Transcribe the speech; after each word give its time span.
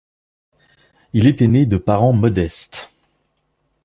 Il 1.13 1.27
était 1.27 1.45
né 1.45 1.67
de 1.67 1.77
parents 1.77 2.11
modestes. 2.11 2.91